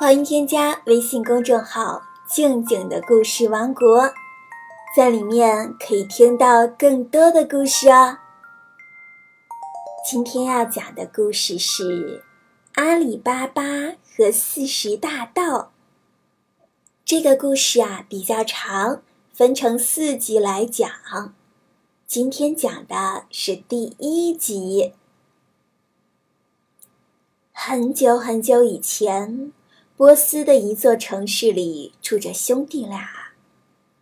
[0.00, 4.12] 欢迎添加微信公众号“静静的故事王国”，
[4.96, 8.18] 在里面可以听到更多的故事哦。
[10.08, 12.20] 今天要讲的故事是
[12.74, 13.62] 《阿里巴巴
[14.16, 15.42] 和四十大盗》。
[17.04, 19.02] 这个故事啊比较长，
[19.34, 20.88] 分成四集来讲。
[22.06, 24.92] 今天讲的是第一集。
[27.52, 29.52] 很久很久以前，
[29.98, 33.32] 波斯的一座城市里住着兄弟俩，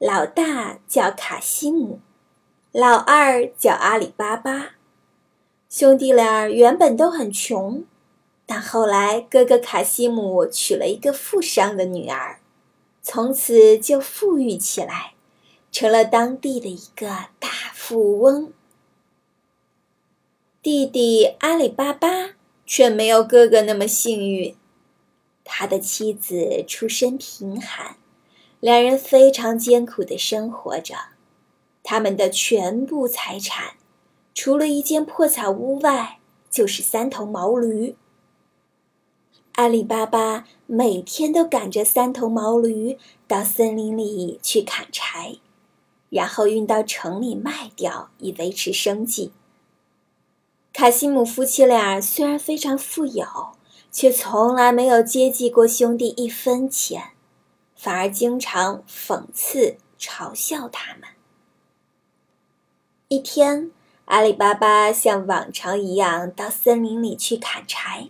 [0.00, 2.00] 老大叫卡西姆，
[2.72, 4.72] 老二叫阿里巴巴。
[5.70, 7.84] 兄弟俩原本都很穷，
[8.44, 12.40] 但后来哥哥卡西姆娶了一个富商的女儿，
[13.00, 15.14] 从此就富裕起来，
[15.70, 17.06] 成了当地的一个
[17.38, 18.52] 大富翁。
[20.60, 22.08] 弟弟阿里巴巴。
[22.66, 24.56] 却没有哥哥那么幸运，
[25.44, 27.96] 他的妻子出身贫寒，
[28.60, 30.96] 两人非常艰苦的生活着。
[31.82, 33.74] 他们的全部财产，
[34.34, 36.18] 除了一间破草屋外，
[36.50, 37.94] 就是三头毛驴。
[39.52, 42.98] 阿里巴巴每天都赶着三头毛驴
[43.28, 45.36] 到森林里去砍柴，
[46.08, 49.32] 然后运到城里卖掉，以维持生计。
[50.72, 53.24] 卡西姆夫妻俩虽然非常富有，
[53.94, 57.12] 却从来没有接济过兄弟一分钱，
[57.76, 61.02] 反而经常讽刺嘲笑他们。
[63.06, 63.70] 一天，
[64.06, 68.08] 阿里巴巴像往常一样到森林里去砍柴。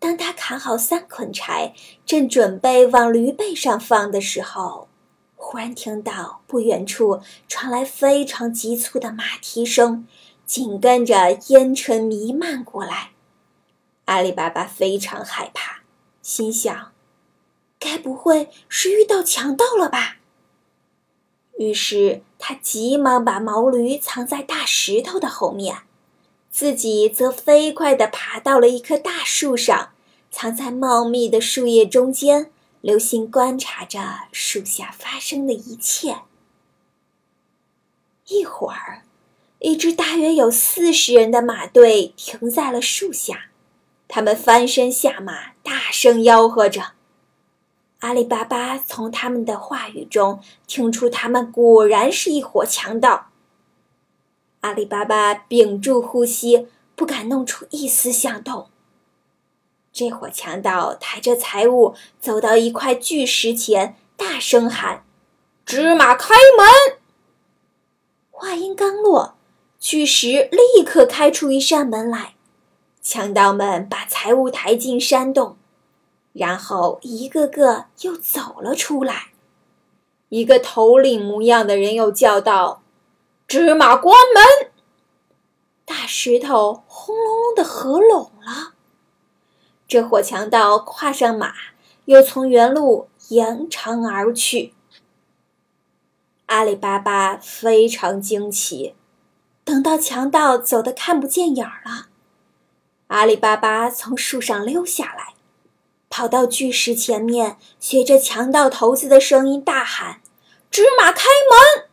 [0.00, 1.72] 当他砍好三捆柴，
[2.04, 4.88] 正准备往驴背上放的时候，
[5.36, 10.08] 忽然听到不远处传来非常急促的马蹄声。
[10.44, 13.10] 紧跟着烟尘弥漫过来，
[14.06, 15.82] 阿里巴巴非常害怕，
[16.22, 16.92] 心想
[17.78, 20.16] ：“该不会是遇到强盗了吧？”
[21.58, 25.82] 于是他急忙把毛驴藏在大石头的后面，
[26.50, 29.92] 自己则飞快地爬到了一棵大树上，
[30.30, 32.50] 藏在茂密的树叶中间，
[32.80, 36.18] 留心观察着树下发生的一切。
[38.26, 39.02] 一会儿。
[39.58, 43.46] 一支大约有四十人的马队停在了树下，
[44.16, 46.92] 他们翻身下马，大声吆喝着。
[47.98, 53.26] 阿里巴巴从他们的话语中听出，他们果然是一伙强盗。
[54.62, 58.70] 阿里巴巴屏住呼吸，不敢弄出一丝响动。
[59.92, 65.04] 这伙强盗抬着财物走到一块巨石前，大声喊
[65.66, 66.98] ：“芝麻开门！”
[68.32, 69.36] 话音刚落。
[69.78, 72.35] 巨石立刻开出一扇门来，
[73.08, 75.56] 强盗们把财物抬进山洞，
[76.32, 79.28] 然后一个个又走了出来。
[80.28, 82.82] 一个头领模样的人又叫道
[83.46, 84.72] ：“芝麻关门！”
[85.86, 88.74] 大石头轰隆隆的合拢了。
[89.86, 91.54] 这伙强盗跨上马，
[92.06, 94.74] 又从原路扬长而去。
[96.46, 98.96] 阿里巴巴非常惊奇。
[99.62, 102.08] 等到强盗走得看不见影儿了，
[103.08, 105.34] 阿里巴巴从树上溜下来，
[106.08, 110.20] 跑到巨石前面，学着强盗头子的声音大喊
[110.70, 111.88] ：“芝麻开门！”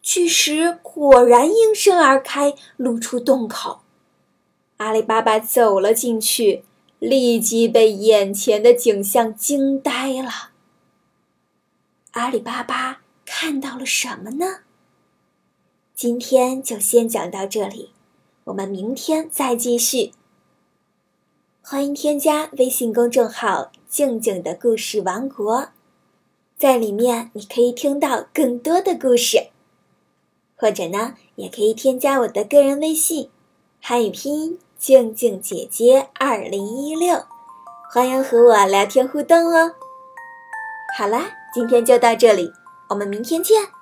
[0.00, 3.80] 巨石果然应声而开，露出洞口。
[4.76, 6.64] 阿里巴巴走了进去，
[7.00, 10.50] 立即被眼前的景象惊呆了。
[12.12, 14.60] 阿里巴巴看到了什么呢？
[15.96, 17.90] 今天就先讲到这里，
[18.46, 20.12] 我们明天再继续。
[21.60, 25.70] 欢迎添加微信公众号“静静的故事王国”，
[26.56, 29.48] 在里面你可以听到更多的故事，
[30.56, 33.30] 或者呢，也可以添加我的个人微信，
[33.80, 37.24] 汉语拼音“静静姐姐二零一六”，
[37.92, 39.72] 欢迎和我聊天互动哦。
[40.96, 42.52] 好啦，今天就到这里，
[42.90, 43.75] 我们明天见。